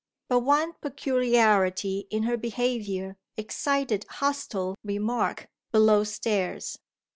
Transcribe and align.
But 0.29 0.39
one 0.39 0.73
peculiarity 0.81 2.07
in 2.09 2.23
her 2.23 2.35
behaviour 2.35 3.17
excited 3.37 4.07
hostile 4.09 4.75
remark, 4.83 5.47
below 5.71 6.03
stairs. 6.05 6.79